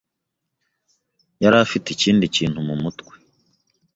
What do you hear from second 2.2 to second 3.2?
kintu mumutwe.